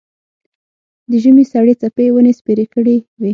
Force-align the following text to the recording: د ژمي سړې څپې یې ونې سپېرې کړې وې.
د 1.09 1.11
ژمي 1.23 1.45
سړې 1.51 1.73
څپې 1.81 2.03
یې 2.07 2.13
ونې 2.13 2.33
سپېرې 2.39 2.65
کړې 2.73 2.95
وې. 3.21 3.29